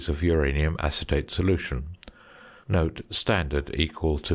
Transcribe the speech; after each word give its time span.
of 0.09 0.23
uranium 0.23 0.75
acetate 0.79 1.29
solution 1.29 1.83
(standard 3.11 3.69
equal 3.75 4.17
to 4.17 4.25
0. 4.25 4.29